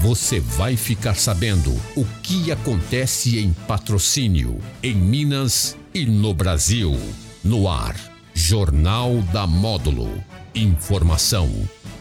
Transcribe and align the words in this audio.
você 0.00 0.40
vai 0.40 0.78
ficar 0.78 1.14
sabendo 1.14 1.70
o 1.94 2.06
que 2.22 2.50
acontece 2.50 3.38
em 3.38 3.52
patrocínio, 3.52 4.58
em 4.82 4.94
Minas 4.94 5.76
e 5.92 6.06
no 6.06 6.32
Brasil. 6.32 6.98
No 7.44 7.68
ar, 7.68 7.94
Jornal 8.32 9.20
da 9.30 9.46
Módulo. 9.46 10.10
Informação 10.54 11.50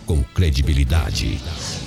com 0.06 0.24
credibilidade. 0.24 1.40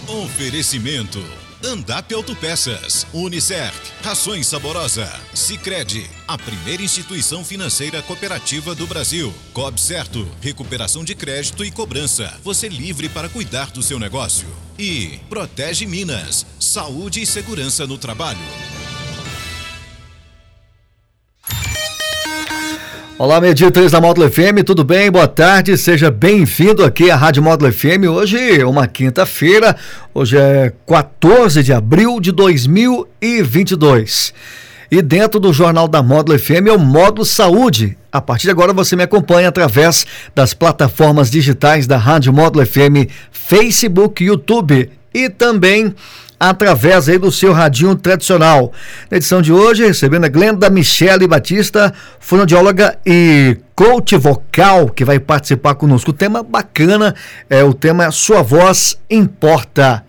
Oferecimento. 0.06 1.41
Andap 1.64 2.12
Autopeças, 2.12 3.06
Unicert, 3.12 3.72
Rações 4.02 4.48
Saborosa, 4.48 5.08
Sicredi, 5.32 6.10
a 6.26 6.36
primeira 6.36 6.82
instituição 6.82 7.44
financeira 7.44 8.02
cooperativa 8.02 8.74
do 8.74 8.84
Brasil. 8.84 9.32
Cob 9.52 9.80
Certo, 9.80 10.28
recuperação 10.40 11.04
de 11.04 11.14
crédito 11.14 11.64
e 11.64 11.70
cobrança. 11.70 12.36
Você 12.42 12.68
livre 12.68 13.08
para 13.08 13.28
cuidar 13.28 13.70
do 13.70 13.80
seu 13.80 13.98
negócio. 13.98 14.48
E 14.76 15.20
Protege 15.28 15.86
Minas, 15.86 16.44
saúde 16.58 17.22
e 17.22 17.26
segurança 17.26 17.86
no 17.86 17.96
trabalho. 17.96 18.71
Olá, 23.18 23.40
meio-dia 23.40 23.70
3 23.70 23.92
da 23.92 24.00
Módulo 24.00 24.28
FM, 24.28 24.64
tudo 24.66 24.82
bem? 24.82 25.10
Boa 25.10 25.28
tarde, 25.28 25.76
seja 25.76 26.10
bem-vindo 26.10 26.84
aqui 26.84 27.10
à 27.10 27.16
Rádio 27.16 27.42
Módulo 27.42 27.72
FM. 27.72 28.08
Hoje, 28.10 28.64
uma 28.64 28.88
quinta-feira, 28.88 29.76
hoje 30.12 30.38
é 30.38 30.72
14 30.86 31.62
de 31.62 31.72
abril 31.72 32.18
de 32.18 32.32
2022. 32.32 34.34
E 34.90 35.00
dentro 35.00 35.38
do 35.38 35.52
Jornal 35.52 35.86
da 35.86 36.02
Módulo 36.02 36.38
FM 36.38 36.68
é 36.68 36.72
o 36.72 36.78
Módulo 36.78 37.24
Saúde. 37.24 37.96
A 38.10 38.20
partir 38.20 38.46
de 38.46 38.50
agora 38.50 38.72
você 38.72 38.96
me 38.96 39.04
acompanha 39.04 39.48
através 39.48 40.04
das 40.34 40.52
plataformas 40.52 41.30
digitais 41.30 41.86
da 41.86 41.96
Rádio 41.96 42.32
Módulo 42.32 42.66
FM, 42.66 43.08
Facebook, 43.30 44.24
YouTube 44.24 44.90
e 45.14 45.28
também 45.28 45.94
através 46.42 47.08
aí 47.08 47.18
do 47.18 47.30
seu 47.30 47.52
radinho 47.52 47.94
tradicional. 47.94 48.72
Na 49.08 49.16
edição 49.16 49.40
de 49.40 49.52
hoje, 49.52 49.86
recebendo 49.86 50.24
a 50.24 50.28
Glenda 50.28 50.68
Michele 50.68 51.28
Batista, 51.28 51.94
fonoaudióloga 52.18 52.98
e 53.06 53.56
coach 53.76 54.16
vocal, 54.16 54.88
que 54.88 55.04
vai 55.04 55.20
participar 55.20 55.76
conosco. 55.76 56.10
O 56.10 56.12
tema 56.12 56.42
bacana 56.42 57.14
é 57.48 57.62
o 57.62 57.72
tema 57.72 58.10
Sua 58.10 58.42
Voz 58.42 58.98
Importa. 59.08 60.04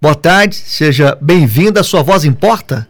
Boa 0.00 0.14
tarde, 0.14 0.56
seja 0.56 1.18
bem-vinda. 1.20 1.82
Sua 1.82 2.02
voz 2.02 2.24
importa? 2.24 2.88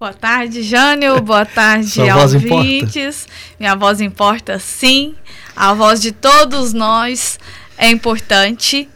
Boa 0.00 0.14
tarde, 0.14 0.62
Jânio. 0.62 1.20
Boa 1.22 1.44
tarde, 1.44 1.86
Sua 1.86 2.16
ouvintes. 2.16 3.28
Minha 3.60 3.74
voz 3.74 4.00
importa, 4.00 4.58
sim. 4.58 5.14
A 5.54 5.74
voz 5.74 6.00
de 6.00 6.12
todos 6.12 6.72
nós 6.72 7.38
é 7.76 7.90
importante. 7.90 8.88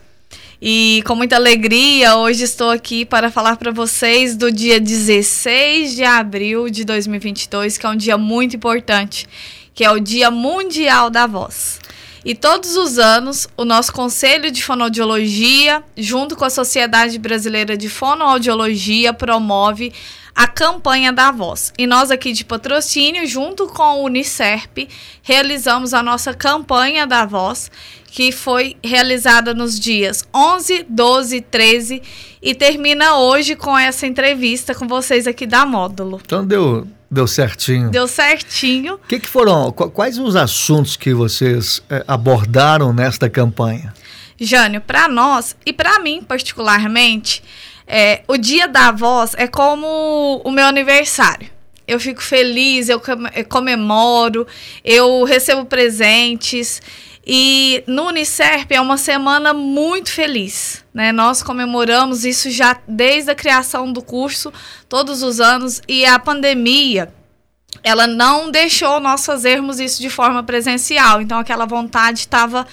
E 0.62 1.02
com 1.06 1.14
muita 1.14 1.36
alegria, 1.36 2.16
hoje 2.16 2.44
estou 2.44 2.68
aqui 2.68 3.06
para 3.06 3.30
falar 3.30 3.56
para 3.56 3.72
vocês 3.72 4.36
do 4.36 4.52
dia 4.52 4.78
16 4.78 5.94
de 5.94 6.04
abril 6.04 6.68
de 6.68 6.84
2022, 6.84 7.78
que 7.78 7.86
é 7.86 7.88
um 7.88 7.96
dia 7.96 8.18
muito 8.18 8.56
importante, 8.56 9.26
que 9.72 9.82
é 9.82 9.90
o 9.90 9.98
Dia 9.98 10.30
Mundial 10.30 11.08
da 11.08 11.26
Voz. 11.26 11.80
E 12.22 12.34
todos 12.34 12.76
os 12.76 12.98
anos, 12.98 13.48
o 13.56 13.64
nosso 13.64 13.90
Conselho 13.90 14.50
de 14.50 14.62
Fonoaudiologia, 14.62 15.82
junto 15.96 16.36
com 16.36 16.44
a 16.44 16.50
Sociedade 16.50 17.18
Brasileira 17.18 17.74
de 17.74 17.88
Fonoaudiologia, 17.88 19.14
promove 19.14 19.94
a 20.34 20.46
campanha 20.46 21.12
da 21.12 21.30
voz. 21.30 21.72
E 21.78 21.86
nós 21.86 22.10
aqui 22.10 22.32
de 22.32 22.44
patrocínio, 22.44 23.26
junto 23.26 23.66
com 23.66 24.00
o 24.00 24.04
Unicerp, 24.04 24.88
realizamos 25.22 25.94
a 25.94 26.02
nossa 26.02 26.32
campanha 26.32 27.06
da 27.06 27.24
voz, 27.24 27.70
que 28.06 28.32
foi 28.32 28.76
realizada 28.82 29.54
nos 29.54 29.78
dias 29.78 30.24
11, 30.34 30.86
12, 30.88 31.40
13 31.42 32.02
e 32.42 32.54
termina 32.54 33.16
hoje 33.16 33.54
com 33.54 33.78
essa 33.78 34.06
entrevista 34.06 34.74
com 34.74 34.88
vocês 34.88 35.26
aqui 35.26 35.46
da 35.46 35.64
Módulo. 35.64 36.20
Então 36.24 36.44
deu, 36.44 36.86
deu 37.10 37.26
certinho. 37.26 37.90
Deu 37.90 38.08
certinho. 38.08 38.98
Que, 39.08 39.20
que, 39.20 39.28
foram, 39.28 39.70
quais 39.72 40.18
os 40.18 40.34
assuntos 40.34 40.96
que 40.96 41.14
vocês 41.14 41.82
é, 41.88 42.04
abordaram 42.08 42.92
nesta 42.92 43.30
campanha? 43.30 43.94
Jânio, 44.40 44.80
para 44.80 45.06
nós 45.06 45.54
e 45.66 45.72
para 45.72 46.00
mim 46.00 46.22
particularmente, 46.26 47.42
é, 47.92 48.22
o 48.28 48.36
dia 48.36 48.68
da 48.68 48.92
voz 48.92 49.34
é 49.36 49.48
como 49.48 50.40
o 50.44 50.50
meu 50.52 50.64
aniversário. 50.66 51.50
Eu 51.88 51.98
fico 51.98 52.22
feliz, 52.22 52.88
eu 52.88 53.02
comemoro, 53.48 54.46
eu 54.84 55.24
recebo 55.24 55.64
presentes. 55.64 56.80
E 57.26 57.82
no 57.88 58.06
Unicerp 58.06 58.70
é 58.70 58.80
uma 58.80 58.96
semana 58.96 59.52
muito 59.52 60.12
feliz. 60.12 60.84
Né? 60.94 61.10
Nós 61.10 61.42
comemoramos 61.42 62.24
isso 62.24 62.48
já 62.48 62.78
desde 62.86 63.32
a 63.32 63.34
criação 63.34 63.92
do 63.92 64.00
curso, 64.00 64.52
todos 64.88 65.24
os 65.24 65.40
anos, 65.40 65.82
e 65.88 66.06
a 66.06 66.16
pandemia 66.16 67.12
ela 67.82 68.06
não 68.06 68.50
deixou 68.50 69.00
nós 69.00 69.26
fazermos 69.26 69.80
isso 69.80 70.00
de 70.00 70.10
forma 70.10 70.44
presencial. 70.44 71.20
Então 71.20 71.38
aquela 71.40 71.66
vontade 71.66 72.20
estava 72.20 72.66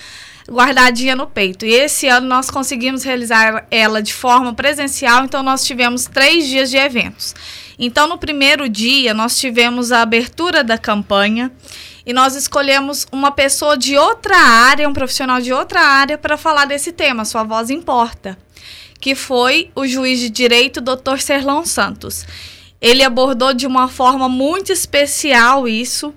guardadinha 0.49 1.15
no 1.15 1.27
peito. 1.27 1.65
E 1.65 1.73
esse 1.73 2.07
ano 2.07 2.27
nós 2.27 2.49
conseguimos 2.49 3.03
realizar 3.03 3.67
ela 3.69 4.01
de 4.01 4.13
forma 4.13 4.53
presencial, 4.53 5.25
então 5.25 5.43
nós 5.43 5.65
tivemos 5.65 6.05
três 6.05 6.47
dias 6.47 6.69
de 6.69 6.77
eventos. 6.77 7.35
Então, 7.77 8.07
no 8.07 8.17
primeiro 8.17 8.67
dia, 8.67 9.13
nós 9.13 9.37
tivemos 9.37 9.91
a 9.91 10.01
abertura 10.01 10.63
da 10.63 10.77
campanha 10.77 11.51
e 12.05 12.13
nós 12.13 12.35
escolhemos 12.35 13.05
uma 13.11 13.31
pessoa 13.31 13.77
de 13.77 13.97
outra 13.97 14.37
área, 14.37 14.87
um 14.87 14.93
profissional 14.93 15.39
de 15.39 15.53
outra 15.53 15.81
área, 15.81 16.17
para 16.17 16.37
falar 16.37 16.65
desse 16.65 16.91
tema, 16.91 17.25
Sua 17.25 17.43
Voz 17.43 17.69
Importa, 17.69 18.37
que 18.99 19.13
foi 19.13 19.69
o 19.75 19.85
juiz 19.85 20.19
de 20.19 20.29
direito, 20.29 20.81
Dr. 20.81 21.19
Serlão 21.19 21.65
Santos. 21.65 22.25
Ele 22.81 23.03
abordou 23.03 23.53
de 23.53 23.67
uma 23.67 23.87
forma 23.87 24.29
muito 24.29 24.71
especial 24.71 25.67
isso, 25.67 26.13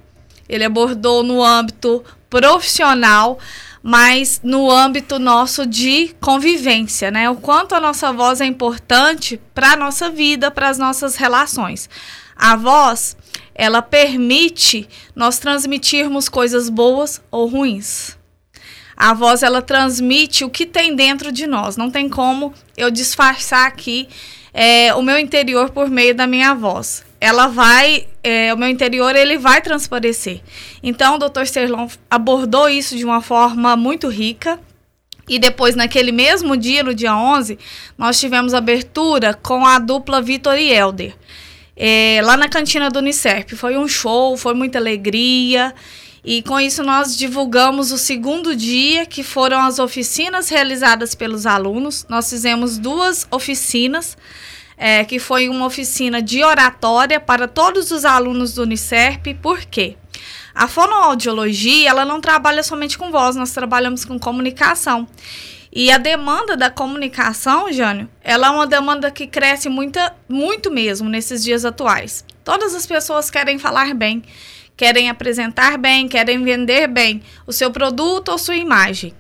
ele 0.49 0.65
abordou 0.65 1.23
no 1.23 1.43
âmbito 1.43 2.03
profissional 2.31 3.39
mas 3.83 4.41
no 4.43 4.71
âmbito 4.71 5.19
nosso 5.19 5.67
de 5.67 6.15
convivência, 6.21 7.11
né? 7.11 7.31
O 7.31 7.37
quanto 7.37 7.75
a 7.75 7.81
nossa 7.81 8.13
voz 8.13 8.41
é 8.41 8.47
importante 8.47 9.41
para 9.55 9.73
a 9.73 9.77
nossa 9.77 10.11
vida, 10.11 10.51
para 10.51 10.69
as 10.69 10.79
nossas 10.79 11.17
relações. 11.17 11.89
A 12.37 12.57
voz, 12.57 13.17
ela 13.55 13.83
permite 13.83 14.89
nós 15.15 15.39
transmitirmos 15.39 16.29
coisas 16.29 16.69
boas 16.69 17.21
ou 17.31 17.47
ruins. 17.47 18.17
A 18.97 19.15
voz, 19.15 19.43
ela 19.43 19.63
transmite 19.63 20.45
o 20.45 20.51
que 20.51 20.67
tem 20.67 20.95
dentro 20.95 21.33
de 21.33 21.47
nós. 21.47 21.77
Não 21.77 21.91
tem 21.91 22.09
como 22.09 22.53
eu 22.77 22.91
disfarçar 22.91 23.67
aqui 23.67 24.09
é, 24.53 24.95
o 24.95 25.03
meu 25.03 25.19
interior 25.19 25.71
por 25.71 25.89
meio 25.89 26.15
da 26.15 26.27
minha 26.27 26.55
voz 26.55 27.10
ela 27.21 27.47
vai, 27.49 28.07
é, 28.23 28.53
o 28.55 28.57
meu 28.57 28.69
interior 28.69 29.15
ele 29.15 29.37
vai 29.37 29.61
transparecer. 29.61 30.41
Então, 30.83 31.17
o 31.17 31.19
Dr. 31.19 31.45
Serlon 31.45 31.87
abordou 32.11 32.69
isso 32.69 32.97
de 32.97 33.05
uma 33.05 33.21
forma 33.21 33.77
muito 33.77 34.09
rica. 34.09 34.59
E 35.29 35.39
depois, 35.39 35.77
naquele 35.77 36.11
mesmo 36.11 36.57
dia, 36.57 36.83
no 36.83 36.95
dia 36.95 37.15
11, 37.15 37.59
nós 37.97 38.19
tivemos 38.19 38.55
abertura 38.55 39.35
com 39.35 39.67
a 39.67 39.79
dupla 39.79 40.23
Vitor 40.23 40.59
e 40.59 40.73
Helder. 40.73 41.15
É, 41.77 42.21
lá 42.25 42.37
na 42.37 42.49
cantina 42.49 42.91
do 42.91 42.99
Unicerp. 42.99 43.51
Foi 43.51 43.77
um 43.77 43.87
show, 43.87 44.37
foi 44.37 44.55
muita 44.55 44.79
alegria. 44.79 45.75
E 46.25 46.43
com 46.43 46.59
isso 46.59 46.83
nós 46.83 47.17
divulgamos 47.17 47.93
o 47.93 47.99
segundo 47.99 48.57
dia, 48.57 49.07
que 49.07 49.23
foram 49.23 49.61
as 49.61 49.79
oficinas 49.79 50.49
realizadas 50.49 51.15
pelos 51.15 51.47
alunos. 51.47 52.07
Nós 52.09 52.29
fizemos 52.29 52.79
duas 52.79 53.27
oficinas 53.31 54.17
é, 54.83 55.05
que 55.05 55.19
foi 55.19 55.51
uma 55.51 55.67
oficina 55.67 56.23
de 56.23 56.43
oratória 56.43 57.21
para 57.21 57.47
todos 57.47 57.91
os 57.91 58.07
alunos 58.07 58.55
do 58.55 58.63
Unicerp. 58.63 59.27
Por 59.43 59.61
quê? 59.67 59.95
A 60.55 60.67
fonoaudiologia, 60.67 61.91
ela 61.91 62.07
não 62.07 62.19
trabalha 62.19 62.63
somente 62.63 62.97
com 62.97 63.11
voz, 63.11 63.37
nós 63.37 63.53
trabalhamos 63.53 64.07
com 64.07 64.19
comunicação. 64.19 65.07
E 65.71 65.93
a 65.93 65.99
demanda 65.99 66.57
da 66.57 66.71
comunicação, 66.71 67.71
Jânio, 67.71 68.09
ela 68.25 68.47
é 68.47 68.51
uma 68.51 68.67
demanda 68.67 69.11
que 69.11 69.27
cresce 69.27 69.69
muita, 69.69 70.17
muito 70.27 70.71
mesmo 70.71 71.11
nesses 71.11 71.45
dias 71.45 71.67
atuais. 71.67 72.25
Todas 72.43 72.75
as 72.75 72.87
pessoas 72.87 73.31
querem 73.31 73.59
falar 73.59 73.95
bem, 73.95 74.23
querem 74.79 75.11
apresentar 75.11 75.77
bem, 75.77 76.09
querem 76.09 76.43
vender 76.43 76.89
bem 76.89 77.23
o 77.47 77.53
seu 77.53 77.71
produto 77.71 78.31
ou 78.31 78.39
sua 78.39 78.57
imagem. 78.57 79.13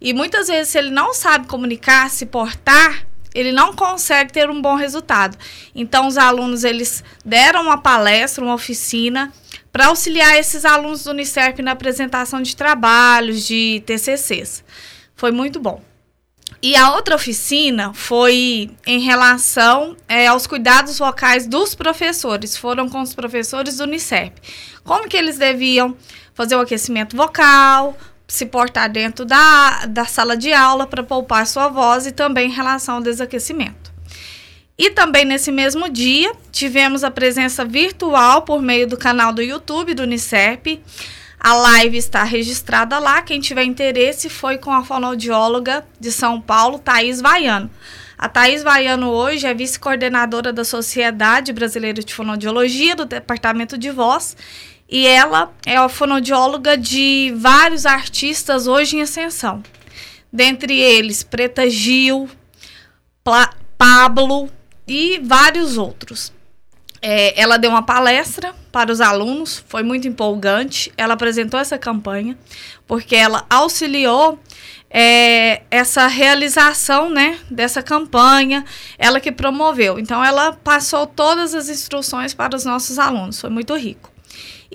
E 0.00 0.14
muitas 0.14 0.46
vezes, 0.46 0.68
se 0.68 0.78
ele 0.78 0.90
não 0.90 1.12
sabe 1.12 1.48
comunicar, 1.48 2.08
se 2.10 2.26
portar, 2.26 3.03
ele 3.34 3.50
não 3.50 3.74
consegue 3.74 4.32
ter 4.32 4.48
um 4.48 4.62
bom 4.62 4.76
resultado. 4.76 5.36
Então, 5.74 6.06
os 6.06 6.16
alunos 6.16 6.62
eles 6.62 7.02
deram 7.24 7.62
uma 7.62 7.78
palestra, 7.78 8.44
uma 8.44 8.54
oficina 8.54 9.32
para 9.72 9.86
auxiliar 9.86 10.38
esses 10.38 10.64
alunos 10.64 11.04
do 11.04 11.10
Unicerp 11.10 11.58
na 11.58 11.72
apresentação 11.72 12.40
de 12.40 12.54
trabalhos, 12.54 13.44
de 13.44 13.82
TCCs. 13.84 14.62
Foi 15.16 15.32
muito 15.32 15.58
bom. 15.58 15.82
E 16.62 16.76
a 16.76 16.92
outra 16.92 17.16
oficina 17.16 17.92
foi 17.92 18.70
em 18.86 19.00
relação 19.00 19.96
é, 20.08 20.28
aos 20.28 20.46
cuidados 20.46 20.98
vocais 20.98 21.46
dos 21.46 21.74
professores. 21.74 22.56
Foram 22.56 22.88
com 22.88 23.02
os 23.02 23.12
professores 23.12 23.76
do 23.76 23.84
Unicep. 23.84 24.32
Como 24.82 25.08
que 25.08 25.16
eles 25.16 25.36
deviam 25.36 25.96
fazer 26.32 26.56
o 26.56 26.60
aquecimento 26.60 27.16
vocal, 27.16 27.96
se 28.26 28.46
portar 28.46 28.90
dentro 28.90 29.24
da, 29.24 29.86
da 29.86 30.04
sala 30.04 30.36
de 30.36 30.52
aula 30.52 30.86
para 30.86 31.02
poupar 31.02 31.46
sua 31.46 31.68
voz 31.68 32.06
e 32.06 32.12
também 32.12 32.48
em 32.48 32.54
relação 32.54 32.96
ao 32.96 33.02
desaquecimento. 33.02 33.92
E 34.76 34.90
também 34.90 35.24
nesse 35.24 35.52
mesmo 35.52 35.88
dia, 35.88 36.32
tivemos 36.50 37.04
a 37.04 37.10
presença 37.10 37.64
virtual 37.64 38.42
por 38.42 38.60
meio 38.60 38.88
do 38.88 38.96
canal 38.96 39.32
do 39.32 39.40
YouTube 39.40 39.94
do 39.94 40.02
Unicerp. 40.02 40.80
A 41.38 41.54
live 41.54 41.96
está 41.96 42.24
registrada 42.24 42.98
lá. 42.98 43.22
Quem 43.22 43.38
tiver 43.38 43.64
interesse 43.64 44.28
foi 44.28 44.58
com 44.58 44.72
a 44.72 44.82
fonoaudióloga 44.82 45.86
de 46.00 46.10
São 46.10 46.40
Paulo, 46.40 46.78
Thaís 46.78 47.20
Vaiano. 47.20 47.70
A 48.16 48.28
Thaís 48.28 48.62
Vaiano 48.62 49.10
hoje 49.10 49.46
é 49.46 49.54
vice-coordenadora 49.54 50.52
da 50.52 50.64
Sociedade 50.64 51.52
Brasileira 51.52 52.02
de 52.02 52.14
Fonoaudiologia, 52.14 52.96
do 52.96 53.04
Departamento 53.04 53.76
de 53.76 53.90
Voz, 53.90 54.36
e 54.94 55.08
ela 55.08 55.52
é 55.66 55.76
a 55.76 55.88
fonoaudióloga 55.88 56.78
de 56.78 57.34
vários 57.36 57.84
artistas 57.84 58.68
hoje 58.68 58.96
em 58.96 59.02
ascensão. 59.02 59.60
Dentre 60.32 60.78
eles, 60.78 61.24
Preta 61.24 61.68
Gil, 61.68 62.30
Pla 63.24 63.52
Pablo, 63.76 64.48
e 64.86 65.18
vários 65.18 65.76
outros. 65.76 66.32
É, 67.02 67.40
ela 67.40 67.56
deu 67.56 67.70
uma 67.70 67.82
palestra 67.82 68.54
para 68.70 68.92
os 68.92 69.00
alunos, 69.00 69.64
foi 69.66 69.82
muito 69.82 70.06
empolgante. 70.06 70.92
Ela 70.96 71.14
apresentou 71.14 71.58
essa 71.58 71.76
campanha 71.76 72.38
porque 72.86 73.16
ela 73.16 73.44
auxiliou 73.50 74.38
é, 74.88 75.62
essa 75.72 76.06
realização 76.06 77.10
né, 77.10 77.40
dessa 77.50 77.82
campanha, 77.82 78.64
ela 78.96 79.18
que 79.18 79.32
promoveu. 79.32 79.98
Então, 79.98 80.24
ela 80.24 80.52
passou 80.52 81.04
todas 81.04 81.52
as 81.52 81.68
instruções 81.68 82.32
para 82.32 82.54
os 82.54 82.64
nossos 82.64 82.96
alunos, 82.96 83.40
foi 83.40 83.50
muito 83.50 83.74
rico. 83.74 84.13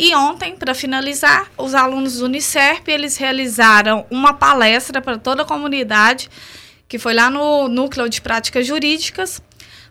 E 0.01 0.15
ontem, 0.15 0.55
para 0.55 0.73
finalizar, 0.73 1.51
os 1.57 1.75
alunos 1.75 2.19
do 2.19 2.25
Unicerp, 2.25 2.87
eles 2.87 3.17
realizaram 3.17 4.05
uma 4.09 4.33
palestra 4.33 5.01
para 5.01 5.17
toda 5.17 5.41
a 5.41 5.45
comunidade, 5.45 6.29
que 6.87 6.97
foi 6.97 7.13
lá 7.13 7.29
no 7.29 7.67
Núcleo 7.67 8.07
de 8.07 8.21
Práticas 8.21 8.65
Jurídicas, 8.65 9.41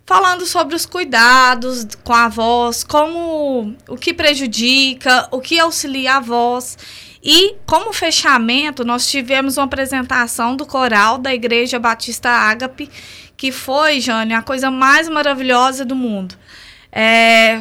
falando 0.06 0.46
sobre 0.46 0.75
os 0.75 0.87
cuidados 0.87 1.87
com 2.02 2.14
a 2.14 2.26
voz, 2.26 2.82
como 2.82 3.76
o 3.87 3.96
que 3.99 4.14
prejudica, 4.14 5.28
o 5.31 5.43
que 5.43 5.60
auxilia 5.60 6.14
a 6.14 6.20
voz. 6.20 6.78
E 7.22 7.56
como 7.66 7.93
fechamento, 7.93 8.87
nós 8.87 9.10
tivemos 9.10 9.58
uma 9.58 9.66
apresentação 9.66 10.56
do 10.56 10.64
coral 10.64 11.19
da 11.19 11.34
Igreja 11.34 11.78
Batista 11.78 12.31
Ágape, 12.31 12.88
que 13.37 13.52
foi, 13.52 14.00
Jane, 14.00 14.32
a 14.32 14.40
coisa 14.40 14.70
mais 14.70 15.06
maravilhosa 15.06 15.84
do 15.84 15.94
mundo. 15.94 16.34
É, 16.90 17.60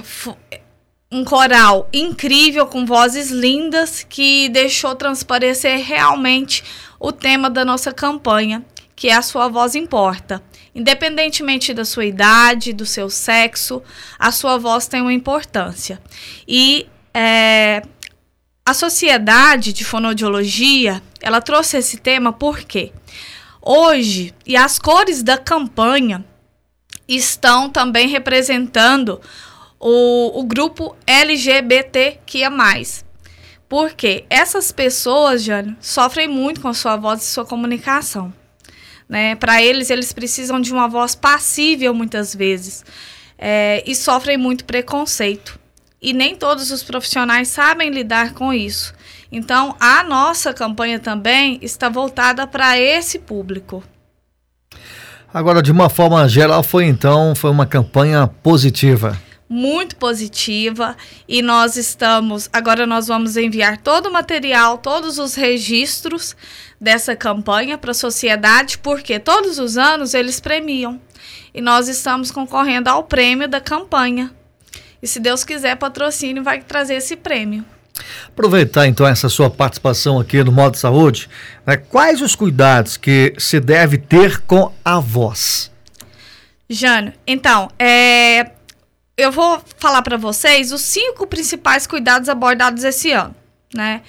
um 1.11 1.23
coral 1.23 1.87
incrível, 1.93 2.65
com 2.65 2.85
vozes 2.85 3.31
lindas, 3.31 4.05
que 4.07 4.49
deixou 4.49 4.95
transparecer 4.95 5.79
realmente 5.83 6.63
o 6.99 7.11
tema 7.11 7.49
da 7.49 7.63
nossa 7.63 7.93
campanha, 7.93 8.65
que 8.95 9.09
é 9.09 9.13
a 9.15 9.21
sua 9.21 9.47
voz 9.47 9.75
importa. 9.75 10.43
Independentemente 10.75 11.73
da 11.73 11.85
sua 11.85 12.05
idade, 12.05 12.73
do 12.73 12.85
seu 12.85 13.09
sexo, 13.09 13.81
a 14.19 14.31
sua 14.31 14.57
voz 14.57 14.87
tem 14.87 15.01
uma 15.01 15.13
importância. 15.13 15.99
E 16.47 16.87
é, 17.13 17.81
a 18.65 18.73
sociedade 18.73 19.71
de 19.71 19.85
fonoaudiologia, 19.85 21.01
ela 21.21 21.39
trouxe 21.39 21.77
esse 21.77 21.97
tema 21.97 22.33
porque 22.33 22.91
hoje, 23.61 24.35
e 24.45 24.57
as 24.57 24.77
cores 24.77 25.23
da 25.23 25.37
campanha 25.37 26.23
estão 27.07 27.69
também 27.69 28.07
representando 28.09 29.21
o, 29.79 30.39
o 30.39 30.43
grupo 30.43 30.95
LGBTQIA+. 31.05 32.51
Porque 33.69 34.25
essas 34.29 34.71
pessoas, 34.71 35.43
Jane, 35.43 35.75
sofrem 35.79 36.27
muito 36.27 36.61
com 36.61 36.69
a 36.69 36.73
sua 36.73 36.95
voz 36.95 37.21
e 37.21 37.25
sua 37.25 37.45
comunicação. 37.45 38.33
Né? 39.09 39.35
Para 39.35 39.61
eles, 39.61 39.89
eles 39.89 40.13
precisam 40.13 40.59
de 40.59 40.71
uma 40.71 40.87
voz 40.87 41.15
passível 41.15 41.93
muitas 41.93 42.33
vezes 42.33 42.85
é, 43.37 43.83
e 43.85 43.93
sofrem 43.93 44.37
muito 44.37 44.65
preconceito. 44.65 45.59
E 46.01 46.13
nem 46.13 46.35
todos 46.35 46.71
os 46.71 46.83
profissionais 46.83 47.47
sabem 47.49 47.89
lidar 47.89 48.33
com 48.33 48.53
isso. 48.53 48.93
Então, 49.31 49.75
a 49.79 50.03
nossa 50.03 50.53
campanha 50.53 50.99
também 50.99 51.59
está 51.61 51.89
voltada 51.89 52.47
para 52.47 52.79
esse 52.79 53.19
público. 53.19 53.83
Agora, 55.33 55.61
de 55.61 55.71
uma 55.71 55.89
forma 55.89 56.27
geral, 56.29 56.63
foi 56.63 56.85
então 56.85 57.35
foi 57.35 57.49
uma 57.49 57.65
campanha 57.65 58.27
positiva 58.27 59.19
muito 59.49 59.95
positiva 59.95 60.95
e 61.27 61.41
nós 61.41 61.77
estamos 61.77 62.49
agora 62.51 62.85
nós 62.85 63.07
vamos 63.07 63.37
enviar 63.37 63.77
todo 63.77 64.07
o 64.07 64.11
material, 64.11 64.77
todos 64.77 65.17
os 65.17 65.35
registros 65.35 66.35
dessa 66.79 67.15
campanha 67.15 67.77
para 67.77 67.91
a 67.91 67.95
sociedade, 67.95 68.77
porque 68.77 69.19
todos 69.19 69.57
os 69.59 69.77
anos 69.77 70.13
eles 70.13 70.39
premiam. 70.39 70.99
E 71.53 71.61
nós 71.61 71.87
estamos 71.87 72.29
concorrendo 72.29 72.89
ao 72.89 73.03
prêmio 73.03 73.47
da 73.47 73.59
campanha. 73.59 74.31
E 75.01 75.07
se 75.07 75.19
Deus 75.19 75.43
quiser, 75.43 75.75
patrocínio 75.75 76.43
vai 76.43 76.61
trazer 76.61 76.95
esse 76.95 77.15
prêmio. 77.15 77.65
Aproveitar 78.27 78.85
então 78.87 79.07
essa 79.07 79.27
sua 79.27 79.49
participação 79.49 80.19
aqui 80.19 80.43
no 80.43 80.51
Modo 80.51 80.77
Saúde, 80.77 81.27
né, 81.65 81.77
quais 81.77 82.21
os 82.21 82.35
cuidados 82.35 82.95
que 82.95 83.33
se 83.39 83.59
deve 83.59 83.97
ter 83.97 84.41
com 84.41 84.71
a 84.85 84.99
voz? 84.99 85.71
Jânio, 86.69 87.13
então, 87.25 87.69
é, 87.79 88.51
eu 89.17 89.31
vou 89.31 89.61
falar 89.77 90.03
para 90.03 90.15
vocês 90.15 90.71
os 90.71 90.81
cinco 90.81 91.25
principais 91.25 91.87
cuidados 91.87 92.29
abordados 92.29 92.83
esse 92.83 93.11
ano, 93.11 93.35
né? 93.73 94.03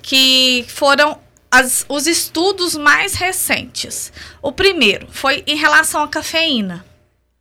Que 0.00 0.64
foram 0.68 1.20
as, 1.50 1.84
os 1.88 2.06
estudos 2.06 2.74
mais 2.74 3.14
recentes. 3.14 4.10
O 4.40 4.50
primeiro 4.50 5.06
foi 5.10 5.44
em 5.46 5.56
relação 5.56 6.02
à 6.02 6.08
cafeína. 6.08 6.84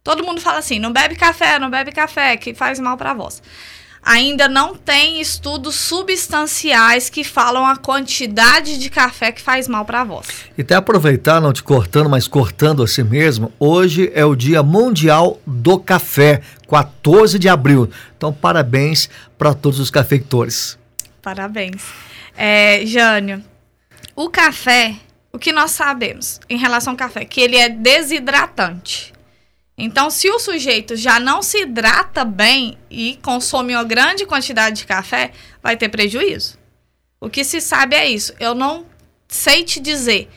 Todo 0.03 0.23
mundo 0.23 0.41
fala 0.41 0.59
assim: 0.59 0.79
não 0.79 0.91
bebe 0.91 1.15
café, 1.15 1.57
não 1.57 1.69
bebe 1.69 1.93
café, 1.93 2.35
que 2.35 2.53
faz 2.53 2.77
mal 2.79 2.97
para 2.97 3.11
a 3.11 3.13
voz. 3.13 3.41
Ainda 4.05 4.49
não 4.49 4.75
tem 4.75 5.21
estudos 5.21 5.75
substanciais 5.75 7.09
que 7.09 7.23
falam 7.23 7.65
a 7.65 7.77
quantidade 7.77 8.77
de 8.77 8.89
café 8.89 9.31
que 9.31 9.41
faz 9.41 9.67
mal 9.67 9.85
para 9.85 10.01
a 10.01 10.03
voz. 10.03 10.27
E 10.57 10.61
até 10.61 10.75
aproveitar, 10.75 11.39
não 11.39 11.53
te 11.53 11.63
cortando, 11.63 12.09
mas 12.09 12.27
cortando 12.27 12.83
a 12.83 12.87
si 12.87 13.03
mesmo, 13.03 13.51
hoje 13.57 14.11
é 14.13 14.25
o 14.25 14.35
Dia 14.35 14.61
Mundial 14.61 15.39
do 15.47 15.79
Café, 15.79 16.41
14 16.69 17.39
de 17.39 17.47
abril. 17.47 17.89
Então, 18.17 18.33
parabéns 18.33 19.09
para 19.37 19.53
todos 19.53 19.79
os 19.79 19.89
cafeicultores. 19.89 20.77
Parabéns. 21.21 21.83
É, 22.35 22.85
Jânio, 22.85 23.41
o 24.15 24.29
café, 24.29 24.95
o 25.31 25.39
que 25.39 25.53
nós 25.53 25.71
sabemos 25.71 26.41
em 26.49 26.57
relação 26.57 26.91
ao 26.91 26.97
café? 26.97 27.23
Que 27.23 27.39
ele 27.39 27.55
é 27.55 27.69
desidratante. 27.69 29.12
Então, 29.77 30.09
se 30.09 30.29
o 30.29 30.39
sujeito 30.39 30.95
já 30.95 31.19
não 31.19 31.41
se 31.41 31.63
hidrata 31.63 32.23
bem 32.23 32.77
e 32.89 33.17
consome 33.23 33.73
uma 33.73 33.83
grande 33.83 34.25
quantidade 34.25 34.77
de 34.77 34.85
café, 34.85 35.31
vai 35.61 35.75
ter 35.75 35.89
prejuízo. 35.89 36.57
O 37.19 37.29
que 37.29 37.43
se 37.43 37.59
sabe 37.59 37.95
é 37.95 38.07
isso. 38.07 38.33
Eu 38.39 38.53
não 38.53 38.85
sei 39.27 39.63
te 39.63 39.79
dizer 39.79 40.29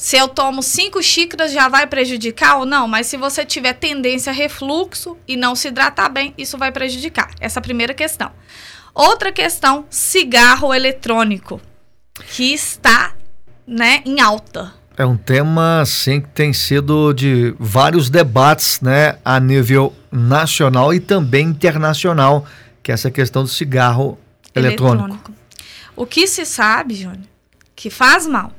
se 0.00 0.16
eu 0.16 0.26
tomo 0.28 0.62
cinco 0.62 1.02
xícaras 1.02 1.52
já 1.52 1.68
vai 1.68 1.86
prejudicar 1.86 2.56
ou 2.56 2.64
não, 2.64 2.88
mas 2.88 3.06
se 3.06 3.18
você 3.18 3.44
tiver 3.44 3.74
tendência 3.74 4.30
a 4.30 4.34
refluxo 4.34 5.16
e 5.28 5.36
não 5.36 5.54
se 5.54 5.68
hidratar 5.68 6.08
bem, 6.08 6.32
isso 6.38 6.56
vai 6.56 6.72
prejudicar. 6.72 7.30
Essa 7.38 7.58
é 7.58 7.60
a 7.60 7.62
primeira 7.62 7.92
questão. 7.92 8.32
Outra 8.94 9.30
questão, 9.30 9.84
cigarro 9.90 10.72
eletrônico, 10.72 11.60
que 12.34 12.54
está 12.54 13.14
né, 13.66 14.02
em 14.06 14.20
alta. 14.20 14.74
É 15.00 15.06
um 15.06 15.16
tema, 15.16 15.82
sim, 15.86 16.20
que 16.20 16.28
tem 16.28 16.52
sido 16.52 17.14
de 17.14 17.54
vários 17.58 18.10
debates, 18.10 18.82
né, 18.82 19.16
a 19.24 19.40
nível 19.40 19.96
nacional 20.12 20.92
e 20.92 21.00
também 21.00 21.46
internacional, 21.46 22.46
que 22.82 22.92
é 22.92 22.94
essa 22.94 23.10
questão 23.10 23.42
do 23.42 23.48
cigarro 23.48 24.18
eletrônico. 24.54 25.04
eletrônico. 25.06 25.34
O 25.96 26.04
que 26.04 26.26
se 26.26 26.44
sabe, 26.44 26.96
Júnior, 26.96 27.24
que 27.74 27.88
faz 27.88 28.26
mal, 28.26 28.52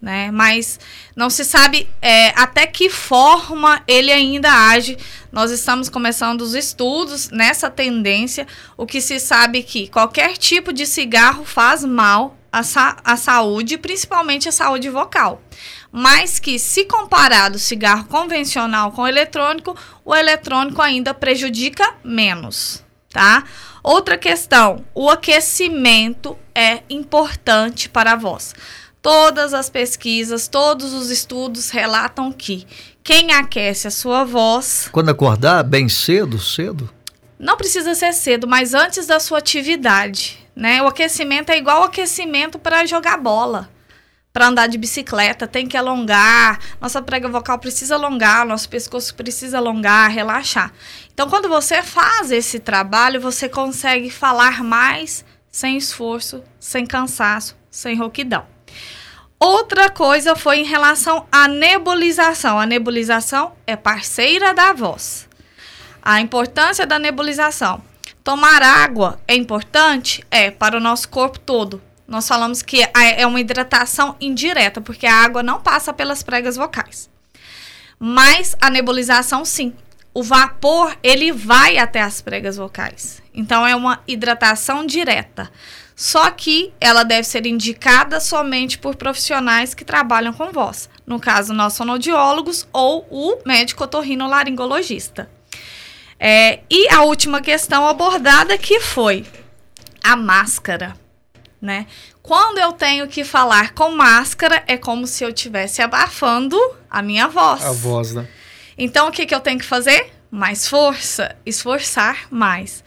né? 0.00 0.30
Mas 0.30 0.78
não 1.16 1.28
se 1.28 1.44
sabe 1.44 1.88
é, 2.00 2.28
até 2.40 2.64
que 2.64 2.88
forma 2.88 3.82
ele 3.88 4.12
ainda 4.12 4.52
age. 4.70 4.96
Nós 5.32 5.50
estamos 5.50 5.88
começando 5.88 6.42
os 6.42 6.54
estudos 6.54 7.30
nessa 7.30 7.68
tendência. 7.68 8.46
O 8.76 8.86
que 8.86 9.00
se 9.00 9.18
sabe 9.18 9.58
é 9.58 9.62
que 9.62 9.88
qualquer 9.88 10.36
tipo 10.36 10.72
de 10.72 10.86
cigarro 10.86 11.44
faz 11.44 11.84
mal 11.84 12.37
a, 12.52 12.62
sa 12.62 12.96
a 13.04 13.16
saúde, 13.16 13.78
principalmente 13.78 14.48
a 14.48 14.52
saúde 14.52 14.88
vocal. 14.88 15.42
Mas 15.90 16.38
que, 16.38 16.58
se 16.58 16.84
comparado 16.84 17.56
o 17.56 17.60
cigarro 17.60 18.04
convencional 18.06 18.92
com 18.92 19.02
o 19.02 19.06
eletrônico, 19.06 19.76
o 20.04 20.14
eletrônico 20.14 20.82
ainda 20.82 21.14
prejudica 21.14 21.94
menos, 22.04 22.84
tá? 23.10 23.44
Outra 23.82 24.18
questão, 24.18 24.84
o 24.94 25.08
aquecimento 25.08 26.36
é 26.54 26.82
importante 26.90 27.88
para 27.88 28.12
a 28.12 28.16
voz. 28.16 28.54
Todas 29.00 29.54
as 29.54 29.70
pesquisas, 29.70 30.48
todos 30.48 30.92
os 30.92 31.08
estudos 31.08 31.70
relatam 31.70 32.32
que 32.32 32.66
quem 33.02 33.32
aquece 33.32 33.88
a 33.88 33.90
sua 33.90 34.24
voz. 34.24 34.88
Quando 34.92 35.08
acordar, 35.08 35.62
bem 35.62 35.88
cedo, 35.88 36.38
cedo? 36.38 36.90
Não 37.38 37.56
precisa 37.56 37.94
ser 37.94 38.12
cedo, 38.12 38.46
mas 38.46 38.74
antes 38.74 39.06
da 39.06 39.20
sua 39.20 39.38
atividade. 39.38 40.38
Né? 40.58 40.82
O 40.82 40.88
aquecimento 40.88 41.50
é 41.50 41.56
igual 41.56 41.84
aquecimento 41.84 42.58
para 42.58 42.84
jogar 42.84 43.16
bola. 43.16 43.70
para 44.30 44.48
andar 44.48 44.68
de 44.68 44.78
bicicleta, 44.78 45.48
tem 45.48 45.66
que 45.66 45.76
alongar, 45.76 46.60
nossa 46.80 47.02
prega 47.02 47.28
vocal 47.28 47.58
precisa 47.58 47.96
alongar, 47.96 48.46
nosso 48.46 48.68
pescoço 48.68 49.12
precisa 49.14 49.58
alongar, 49.58 50.10
relaxar. 50.10 50.72
Então, 51.12 51.28
quando 51.28 51.48
você 51.48 51.82
faz 51.82 52.30
esse 52.30 52.60
trabalho, 52.60 53.20
você 53.20 53.48
consegue 53.48 54.10
falar 54.10 54.62
mais 54.62 55.24
sem 55.50 55.76
esforço, 55.76 56.44
sem 56.60 56.86
cansaço, 56.86 57.56
sem 57.68 57.96
rouquidão. 57.96 58.46
Outra 59.40 59.90
coisa 59.90 60.36
foi 60.36 60.58
em 60.58 60.64
relação 60.64 61.26
à 61.32 61.48
nebulização. 61.48 62.60
A 62.60 62.66
nebulização 62.66 63.56
é 63.66 63.74
parceira 63.74 64.54
da 64.54 64.72
voz. 64.72 65.28
A 66.00 66.20
importância 66.20 66.86
da 66.86 66.98
nebulização. 66.98 67.82
Tomar 68.28 68.62
água 68.62 69.18
é 69.26 69.34
importante? 69.34 70.22
É, 70.30 70.50
para 70.50 70.76
o 70.76 70.80
nosso 70.80 71.08
corpo 71.08 71.38
todo. 71.38 71.80
Nós 72.06 72.28
falamos 72.28 72.60
que 72.60 72.86
é 72.94 73.26
uma 73.26 73.40
hidratação 73.40 74.16
indireta, 74.20 74.82
porque 74.82 75.06
a 75.06 75.14
água 75.14 75.42
não 75.42 75.62
passa 75.62 75.94
pelas 75.94 76.22
pregas 76.22 76.54
vocais. 76.54 77.08
Mas 77.98 78.54
a 78.60 78.68
nebulização, 78.68 79.46
sim. 79.46 79.72
O 80.12 80.22
vapor, 80.22 80.94
ele 81.02 81.32
vai 81.32 81.78
até 81.78 82.02
as 82.02 82.20
pregas 82.20 82.58
vocais. 82.58 83.22
Então, 83.32 83.66
é 83.66 83.74
uma 83.74 84.02
hidratação 84.06 84.84
direta. 84.84 85.50
Só 85.96 86.30
que 86.30 86.70
ela 86.78 87.04
deve 87.04 87.26
ser 87.26 87.46
indicada 87.46 88.20
somente 88.20 88.76
por 88.76 88.94
profissionais 88.94 89.72
que 89.72 89.86
trabalham 89.86 90.34
com 90.34 90.52
voz. 90.52 90.90
No 91.06 91.18
caso, 91.18 91.54
nós 91.54 91.78
fonoaudiólogos 91.78 92.68
ou 92.74 93.06
o 93.10 93.38
médico 93.46 93.84
otorrinolaringologista. 93.84 95.30
É, 96.18 96.60
e 96.68 96.88
a 96.88 97.02
última 97.02 97.40
questão 97.40 97.86
abordada 97.86 98.58
que 98.58 98.80
foi 98.80 99.24
a 100.02 100.16
máscara 100.16 100.96
né? 101.60 101.86
Quando 102.22 102.58
eu 102.58 102.72
tenho 102.72 103.06
que 103.08 103.24
falar 103.24 103.74
com 103.74 103.90
máscara, 103.90 104.62
é 104.66 104.76
como 104.76 105.06
se 105.06 105.24
eu 105.24 105.30
estivesse 105.30 105.82
abafando 105.82 106.58
a 106.88 107.02
minha 107.02 107.28
voz. 107.28 107.64
A 107.64 107.72
voz, 107.72 108.14
né? 108.14 108.28
Então, 108.76 109.08
o 109.08 109.12
que, 109.12 109.26
que 109.26 109.34
eu 109.34 109.40
tenho 109.40 109.58
que 109.58 109.64
fazer? 109.64 110.12
Mais 110.30 110.68
força, 110.68 111.34
esforçar 111.44 112.28
mais. 112.30 112.84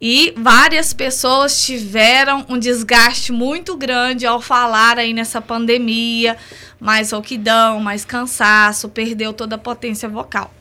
E 0.00 0.32
várias 0.36 0.92
pessoas 0.92 1.64
tiveram 1.64 2.44
um 2.48 2.58
desgaste 2.58 3.32
muito 3.32 3.76
grande 3.76 4.26
ao 4.26 4.40
falar 4.40 4.98
aí 4.98 5.12
nessa 5.12 5.40
pandemia, 5.40 6.36
mais 6.78 7.12
rouquidão, 7.12 7.80
mais 7.80 8.04
cansaço, 8.04 8.88
perdeu 8.88 9.32
toda 9.32 9.56
a 9.56 9.58
potência 9.58 10.08
vocal. 10.08 10.52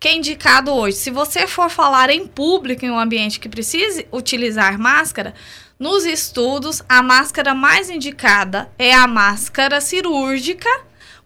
Que 0.00 0.08
é 0.08 0.14
indicado 0.14 0.72
hoje? 0.72 0.96
Se 0.96 1.10
você 1.10 1.46
for 1.46 1.68
falar 1.68 2.08
em 2.08 2.24
público, 2.24 2.84
em 2.84 2.90
um 2.90 2.98
ambiente 2.98 3.40
que 3.40 3.48
precise 3.48 4.06
utilizar 4.12 4.78
máscara, 4.78 5.34
nos 5.78 6.04
estudos, 6.04 6.82
a 6.88 7.02
máscara 7.02 7.52
mais 7.52 7.90
indicada 7.90 8.68
é 8.78 8.94
a 8.94 9.08
máscara 9.08 9.80
cirúrgica, 9.80 10.68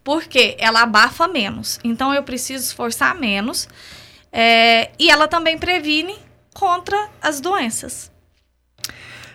porque 0.02 0.56
ela 0.58 0.82
abafa 0.82 1.28
menos. 1.28 1.78
Então, 1.84 2.14
eu 2.14 2.22
preciso 2.22 2.64
esforçar 2.64 3.14
menos. 3.14 3.68
É, 4.32 4.90
e 4.98 5.10
ela 5.10 5.28
também 5.28 5.58
previne 5.58 6.16
contra 6.54 7.08
as 7.20 7.40
doenças. 7.40 8.10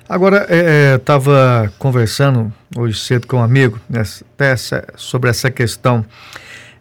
Agora, 0.09 0.47
estava 0.95 1.65
é, 1.65 1.77
conversando 1.77 2.51
hoje 2.75 2.99
cedo 2.99 3.27
com 3.27 3.37
um 3.37 3.43
amigo 3.43 3.79
né, 3.87 4.03
sobre 4.95 5.29
essa 5.29 5.51
questão. 5.51 6.03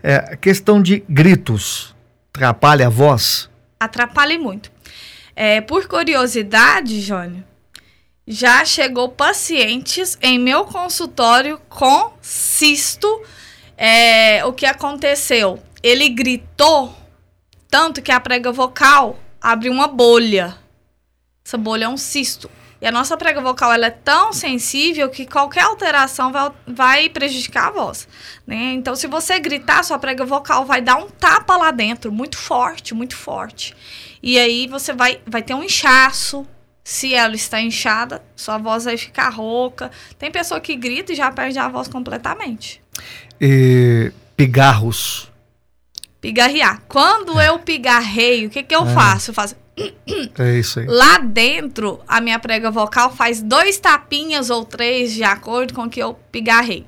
É, 0.02 0.36
questão 0.36 0.80
de 0.80 1.04
gritos 1.08 1.95
atrapalha 2.36 2.86
a 2.86 2.90
voz? 2.90 3.48
Atrapalha 3.80 4.38
muito. 4.38 4.70
É, 5.34 5.60
por 5.60 5.86
curiosidade, 5.88 7.00
Jônio, 7.00 7.42
já 8.26 8.64
chegou 8.64 9.08
pacientes 9.08 10.18
em 10.20 10.38
meu 10.38 10.64
consultório 10.64 11.60
com 11.68 12.12
cisto. 12.20 13.22
É, 13.76 14.44
o 14.44 14.52
que 14.52 14.66
aconteceu? 14.66 15.62
Ele 15.82 16.08
gritou 16.08 16.94
tanto 17.68 18.02
que 18.02 18.12
a 18.12 18.20
prega 18.20 18.52
vocal 18.52 19.18
abriu 19.40 19.72
uma 19.72 19.88
bolha. 19.88 20.56
Essa 21.44 21.56
bolha 21.56 21.84
é 21.84 21.88
um 21.88 21.96
cisto. 21.96 22.50
E 22.80 22.86
a 22.86 22.92
nossa 22.92 23.16
prega 23.16 23.40
vocal 23.40 23.72
ela 23.72 23.86
é 23.86 23.90
tão 23.90 24.32
sensível 24.32 25.08
que 25.08 25.26
qualquer 25.26 25.62
alteração 25.62 26.30
vai, 26.30 26.52
vai 26.66 27.08
prejudicar 27.08 27.68
a 27.68 27.70
voz. 27.70 28.06
Né? 28.46 28.72
Então, 28.74 28.94
se 28.94 29.06
você 29.06 29.38
gritar, 29.38 29.82
sua 29.82 29.98
prega 29.98 30.24
vocal 30.24 30.64
vai 30.64 30.82
dar 30.82 30.96
um 30.96 31.08
tapa 31.08 31.56
lá 31.56 31.70
dentro, 31.70 32.12
muito 32.12 32.36
forte, 32.36 32.94
muito 32.94 33.16
forte. 33.16 33.74
E 34.22 34.38
aí 34.38 34.66
você 34.66 34.92
vai, 34.92 35.20
vai 35.26 35.42
ter 35.42 35.54
um 35.54 35.62
inchaço, 35.62 36.46
se 36.84 37.14
ela 37.14 37.34
está 37.34 37.60
inchada, 37.60 38.22
sua 38.36 38.58
voz 38.58 38.84
vai 38.84 38.96
ficar 38.96 39.28
rouca. 39.30 39.90
Tem 40.18 40.30
pessoa 40.30 40.60
que 40.60 40.76
grita 40.76 41.12
e 41.12 41.16
já 41.16 41.32
perde 41.32 41.58
a 41.58 41.68
voz 41.68 41.88
completamente. 41.88 42.80
E 43.40 44.12
pigarros. 44.36 45.28
Pigarrear. 46.20 46.82
Quando 46.86 47.40
eu 47.40 47.58
pigarreio, 47.58 48.48
o 48.48 48.50
que, 48.50 48.62
que 48.62 48.74
eu 48.74 48.86
é. 48.86 48.94
faço? 48.94 49.30
Eu 49.30 49.34
faço. 49.34 49.56
É 50.38 50.58
isso 50.58 50.80
aí. 50.80 50.86
Lá 50.86 51.18
dentro, 51.18 52.00
a 52.08 52.20
minha 52.20 52.38
prega 52.38 52.70
vocal 52.70 53.14
faz 53.14 53.42
dois 53.42 53.78
tapinhas 53.78 54.48
ou 54.48 54.64
três, 54.64 55.12
de 55.12 55.22
acordo 55.22 55.74
com 55.74 55.88
que 55.88 56.02
eu 56.02 56.14
pigarreio. 56.32 56.86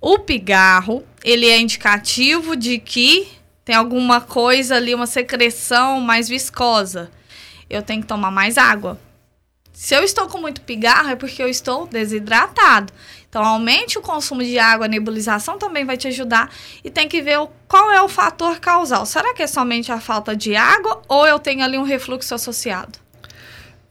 O 0.00 0.18
pigarro, 0.18 1.02
ele 1.24 1.46
é 1.46 1.58
indicativo 1.58 2.54
de 2.54 2.78
que 2.78 3.28
tem 3.64 3.74
alguma 3.74 4.20
coisa 4.20 4.76
ali, 4.76 4.94
uma 4.94 5.06
secreção 5.06 6.00
mais 6.00 6.28
viscosa. 6.28 7.10
Eu 7.68 7.82
tenho 7.82 8.02
que 8.02 8.06
tomar 8.06 8.30
mais 8.30 8.58
água. 8.58 9.00
Se 9.76 9.94
eu 9.94 10.02
estou 10.02 10.26
com 10.26 10.38
muito 10.38 10.62
pigarro, 10.62 11.10
é 11.10 11.16
porque 11.16 11.42
eu 11.42 11.48
estou 11.50 11.86
desidratado. 11.86 12.90
Então, 13.28 13.44
aumente 13.44 13.98
o 13.98 14.00
consumo 14.00 14.42
de 14.42 14.58
água, 14.58 14.86
a 14.86 14.88
nebulização 14.88 15.58
também 15.58 15.84
vai 15.84 15.98
te 15.98 16.08
ajudar. 16.08 16.50
E 16.82 16.88
tem 16.88 17.06
que 17.06 17.20
ver 17.20 17.40
o, 17.40 17.48
qual 17.68 17.90
é 17.90 18.00
o 18.00 18.08
fator 18.08 18.58
causal. 18.58 19.04
Será 19.04 19.34
que 19.34 19.42
é 19.42 19.46
somente 19.46 19.92
a 19.92 20.00
falta 20.00 20.34
de 20.34 20.56
água 20.56 21.02
ou 21.06 21.26
eu 21.26 21.38
tenho 21.38 21.62
ali 21.62 21.76
um 21.76 21.82
refluxo 21.82 22.34
associado? 22.34 22.98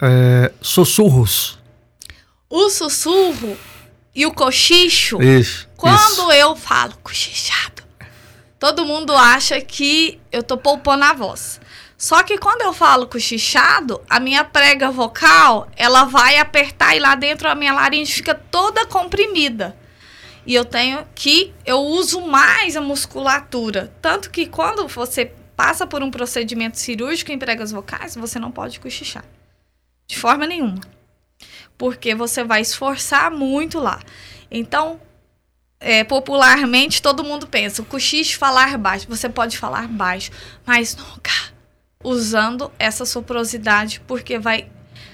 É, 0.01 0.51
sussurros. 0.59 1.59
O 2.49 2.67
sussurro 2.71 3.55
e 4.15 4.25
o 4.25 4.33
cochicho. 4.33 5.21
Isso. 5.21 5.69
Quando 5.77 5.99
isso. 5.99 6.31
eu 6.31 6.55
falo 6.55 6.95
cochichado, 7.03 7.83
todo 8.57 8.87
mundo 8.87 9.15
acha 9.15 9.61
que 9.61 10.19
eu 10.31 10.41
tô 10.41 10.57
poupando 10.57 11.03
a 11.03 11.13
voz. 11.13 11.61
Só 11.97 12.23
que 12.23 12.37
quando 12.37 12.61
eu 12.61 12.73
falo 12.73 13.07
cochichado, 13.07 14.01
a 14.09 14.19
minha 14.19 14.43
prega 14.43 14.91
vocal, 14.91 15.69
ela 15.77 16.03
vai 16.03 16.37
apertar 16.37 16.95
e 16.95 16.99
lá 16.99 17.15
dentro 17.15 17.47
a 17.47 17.55
minha 17.55 17.73
laringe 17.73 18.13
fica 18.13 18.35
toda 18.35 18.85
comprimida. 18.85 19.77
E 20.45 20.53
eu 20.53 20.65
tenho 20.65 21.07
que 21.15 21.53
eu 21.65 21.79
uso 21.79 22.21
mais 22.21 22.75
a 22.75 22.81
musculatura, 22.81 23.93
tanto 24.01 24.29
que 24.29 24.45
quando 24.45 24.87
você 24.87 25.31
passa 25.55 25.87
por 25.87 26.03
um 26.03 26.11
procedimento 26.11 26.77
cirúrgico 26.77 27.31
em 27.31 27.39
pregas 27.39 27.71
vocais, 27.71 28.15
você 28.15 28.37
não 28.37 28.51
pode 28.51 28.79
cochichar. 28.79 29.23
De 30.05 30.19
forma 30.19 30.45
nenhuma. 30.45 30.81
Porque 31.77 32.13
você 32.13 32.43
vai 32.43 32.61
esforçar 32.61 33.31
muito 33.31 33.79
lá. 33.79 34.01
Então, 34.51 34.99
é, 35.79 36.03
popularmente 36.03 37.01
todo 37.01 37.23
mundo 37.23 37.47
pensa, 37.47 37.81
o 37.81 37.85
cochicho 37.85 38.37
falar 38.37 38.77
baixo. 38.77 39.07
Você 39.07 39.29
pode 39.29 39.57
falar 39.57 39.87
baixo, 39.87 40.29
mas 40.65 40.95
nunca 40.95 41.54
usando 42.05 42.71
essa 42.77 43.05
soprosidade, 43.05 44.01
porque 44.07 44.37
vai 44.37 44.67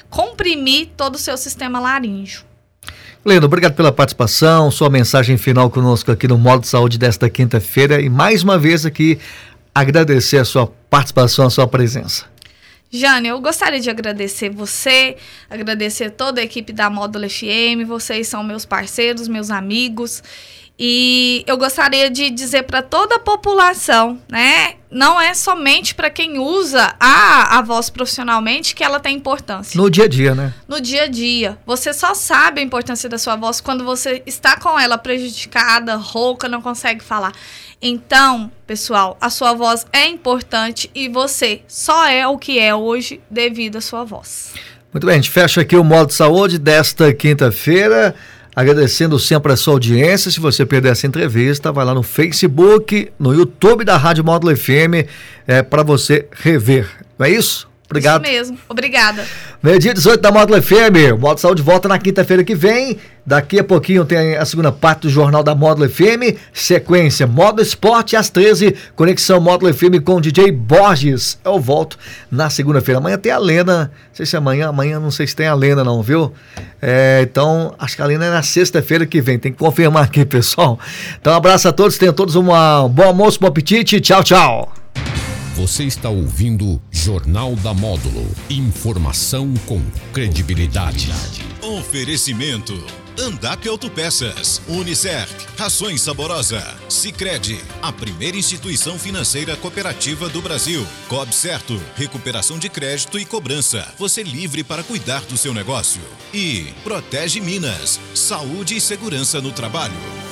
comprimir 0.09 0.89
todo 0.97 1.15
o 1.15 1.17
seu 1.17 1.37
sistema 1.37 1.79
laríngeo. 1.79 2.43
Lendo, 3.23 3.45
obrigado 3.45 3.73
pela 3.75 3.91
participação, 3.91 4.71
sua 4.71 4.89
mensagem 4.89 5.37
final 5.37 5.69
conosco 5.69 6.11
aqui 6.11 6.27
no 6.27 6.37
Modo 6.37 6.61
de 6.61 6.67
Saúde 6.67 6.97
desta 6.97 7.29
quinta-feira 7.29 8.01
e 8.01 8.09
mais 8.09 8.43
uma 8.43 8.57
vez 8.57 8.85
aqui 8.85 9.19
agradecer 9.73 10.37
a 10.37 10.45
sua 10.45 10.67
participação, 10.89 11.45
a 11.45 11.49
sua 11.49 11.67
presença. 11.67 12.25
Jane, 12.93 13.29
eu 13.29 13.39
gostaria 13.39 13.79
de 13.79 13.89
agradecer 13.89 14.49
você, 14.49 15.15
agradecer 15.49 16.09
toda 16.09 16.41
a 16.41 16.43
equipe 16.43 16.73
da 16.73 16.89
Módulo 16.89 17.29
FM, 17.29 17.87
vocês 17.87 18.27
são 18.27 18.43
meus 18.43 18.65
parceiros, 18.65 19.29
meus 19.29 19.49
amigos. 19.49 20.21
E 20.83 21.43
eu 21.45 21.57
gostaria 21.57 22.09
de 22.09 22.31
dizer 22.31 22.63
para 22.63 22.81
toda 22.81 23.17
a 23.17 23.19
população, 23.19 24.19
né? 24.27 24.73
Não 24.89 25.21
é 25.21 25.31
somente 25.35 25.93
para 25.93 26.09
quem 26.09 26.39
usa 26.39 26.95
a, 26.99 27.59
a 27.59 27.61
voz 27.61 27.91
profissionalmente 27.91 28.73
que 28.73 28.83
ela 28.83 28.99
tem 28.99 29.15
importância. 29.15 29.79
No 29.79 29.91
dia 29.91 30.05
a 30.05 30.07
dia, 30.07 30.33
né? 30.33 30.55
No 30.67 30.81
dia 30.81 31.03
a 31.03 31.07
dia. 31.07 31.55
Você 31.67 31.93
só 31.93 32.15
sabe 32.15 32.61
a 32.61 32.63
importância 32.63 33.07
da 33.07 33.19
sua 33.19 33.35
voz 33.35 33.61
quando 33.61 33.85
você 33.85 34.23
está 34.25 34.59
com 34.59 34.79
ela 34.79 34.97
prejudicada, 34.97 35.95
rouca, 35.97 36.49
não 36.49 36.63
consegue 36.63 37.03
falar. 37.03 37.31
Então, 37.79 38.51
pessoal, 38.65 39.15
a 39.21 39.29
sua 39.29 39.53
voz 39.53 39.85
é 39.93 40.07
importante 40.07 40.89
e 40.95 41.07
você 41.07 41.61
só 41.67 42.07
é 42.07 42.27
o 42.27 42.39
que 42.39 42.57
é 42.57 42.73
hoje 42.73 43.21
devido 43.29 43.75
à 43.75 43.81
sua 43.81 44.03
voz. 44.03 44.51
Muito 44.91 45.05
bem, 45.05 45.13
a 45.13 45.17
gente 45.17 45.29
fecha 45.29 45.61
aqui 45.61 45.75
o 45.77 45.83
modo 45.83 46.11
saúde 46.11 46.57
desta 46.57 47.13
quinta-feira. 47.13 48.15
Agradecendo 48.55 49.17
sempre 49.17 49.53
a 49.53 49.55
sua 49.55 49.73
audiência. 49.73 50.29
Se 50.29 50.39
você 50.39 50.65
perder 50.65 50.91
essa 50.91 51.07
entrevista, 51.07 51.71
vai 51.71 51.85
lá 51.85 51.93
no 51.93 52.03
Facebook, 52.03 53.11
no 53.17 53.33
YouTube 53.33 53.85
da 53.85 53.95
Rádio 53.95 54.25
Módulo 54.25 54.55
FM, 54.55 55.07
é, 55.47 55.63
para 55.63 55.83
você 55.83 56.27
rever. 56.31 56.89
Não 57.17 57.25
é 57.25 57.29
isso? 57.29 57.70
Obrigado. 57.91 58.25
Isso 58.25 58.31
mesmo. 58.31 58.57
Obrigada. 58.69 59.25
Meio-dia 59.61 59.93
18 59.93 60.21
da 60.21 60.31
Módulo 60.31 60.61
FM. 60.61 61.13
O 61.13 61.17
Módulo 61.17 61.37
Saúde 61.37 61.61
volta 61.61 61.87
na 61.87 61.99
quinta-feira 61.99 62.43
que 62.43 62.55
vem. 62.55 62.97
Daqui 63.23 63.59
a 63.59 63.63
pouquinho 63.63 64.03
tem 64.03 64.35
a 64.35 64.45
segunda 64.45 64.71
parte 64.71 65.01
do 65.01 65.09
Jornal 65.09 65.43
da 65.43 65.53
Módulo 65.53 65.87
FM. 65.87 66.35
Sequência 66.53 67.27
Módulo 67.27 67.61
Esporte 67.61 68.15
às 68.15 68.29
13. 68.29 68.75
Conexão 68.95 69.39
Módulo 69.39 69.71
FM 69.71 70.01
com 70.03 70.15
o 70.15 70.21
DJ 70.21 70.51
Borges. 70.51 71.37
Eu 71.43 71.59
volto 71.59 71.97
na 72.31 72.49
segunda-feira. 72.49 72.99
Amanhã 72.99 73.17
tem 73.17 73.31
a 73.31 73.37
Lena. 73.37 73.91
Não 73.93 74.15
sei 74.15 74.25
se 74.25 74.35
é 74.35 74.39
amanhã. 74.39 74.69
Amanhã 74.69 74.99
não 74.99 75.11
sei 75.11 75.27
se 75.27 75.35
tem 75.35 75.47
a 75.47 75.53
Lena, 75.53 75.83
não, 75.83 76.01
viu? 76.01 76.33
É, 76.81 77.19
então, 77.21 77.75
acho 77.77 77.95
que 77.95 78.01
a 78.01 78.05
Lena 78.05 78.25
é 78.25 78.31
na 78.31 78.41
sexta-feira 78.41 79.05
que 79.05 79.21
vem. 79.21 79.37
Tem 79.37 79.51
que 79.51 79.59
confirmar 79.59 80.05
aqui, 80.05 80.23
pessoal. 80.25 80.79
Então, 81.19 81.33
um 81.33 81.35
abraço 81.35 81.67
a 81.67 81.71
todos. 81.71 81.97
Tenham 81.97 82.13
todos 82.13 82.35
uma, 82.35 82.83
um 82.85 82.89
bom 82.89 83.03
almoço, 83.03 83.39
bom 83.39 83.47
apetite. 83.47 83.99
Tchau, 83.99 84.23
tchau. 84.23 84.80
Você 85.61 85.83
está 85.83 86.09
ouvindo 86.09 86.81
Jornal 86.89 87.55
da 87.55 87.71
Módulo. 87.71 88.27
Informação 88.49 89.53
com 89.67 89.79
credibilidade. 90.11 91.11
Oferecimento. 91.61 92.83
Andap 93.19 93.69
Autopeças, 93.69 94.59
Unicert, 94.67 95.29
Rações 95.55 96.01
Saborosa, 96.01 96.65
Sicredi, 96.89 97.59
a 97.79 97.91
primeira 97.91 98.37
instituição 98.37 98.97
financeira 98.97 99.55
cooperativa 99.55 100.27
do 100.29 100.41
Brasil. 100.41 100.83
Cob 101.07 101.31
Certo, 101.31 101.79
recuperação 101.95 102.57
de 102.57 102.67
crédito 102.67 103.19
e 103.19 103.25
cobrança. 103.25 103.87
Você 103.99 104.23
livre 104.23 104.63
para 104.63 104.81
cuidar 104.81 105.21
do 105.25 105.37
seu 105.37 105.53
negócio. 105.53 106.01
E 106.33 106.73
Protege 106.83 107.39
Minas, 107.39 107.99
saúde 108.15 108.77
e 108.77 108.81
segurança 108.81 109.39
no 109.39 109.51
trabalho. 109.51 110.30